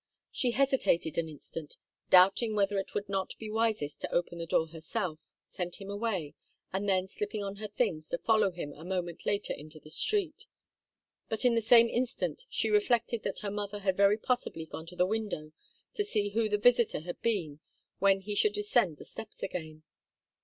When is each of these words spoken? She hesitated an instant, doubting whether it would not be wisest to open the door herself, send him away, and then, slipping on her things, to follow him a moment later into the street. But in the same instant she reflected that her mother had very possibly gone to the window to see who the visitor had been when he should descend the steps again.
She 0.31 0.49
hesitated 0.53 1.19
an 1.19 1.29
instant, 1.29 1.77
doubting 2.09 2.55
whether 2.55 2.79
it 2.79 2.95
would 2.95 3.07
not 3.07 3.37
be 3.37 3.51
wisest 3.51 4.01
to 4.01 4.11
open 4.11 4.39
the 4.39 4.47
door 4.47 4.65
herself, 4.69 5.19
send 5.47 5.75
him 5.75 5.91
away, 5.91 6.33
and 6.73 6.89
then, 6.89 7.07
slipping 7.07 7.43
on 7.43 7.57
her 7.57 7.67
things, 7.67 8.09
to 8.09 8.17
follow 8.17 8.49
him 8.49 8.73
a 8.73 8.83
moment 8.83 9.27
later 9.27 9.53
into 9.53 9.79
the 9.79 9.91
street. 9.91 10.47
But 11.29 11.45
in 11.45 11.53
the 11.53 11.61
same 11.61 11.87
instant 11.87 12.47
she 12.49 12.71
reflected 12.71 13.21
that 13.21 13.41
her 13.41 13.51
mother 13.51 13.77
had 13.81 13.95
very 13.95 14.17
possibly 14.17 14.65
gone 14.65 14.87
to 14.87 14.95
the 14.95 15.05
window 15.05 15.51
to 15.93 16.03
see 16.03 16.29
who 16.29 16.49
the 16.49 16.57
visitor 16.57 17.01
had 17.01 17.21
been 17.21 17.59
when 17.99 18.21
he 18.21 18.33
should 18.33 18.53
descend 18.53 18.97
the 18.97 19.05
steps 19.05 19.43
again. 19.43 19.83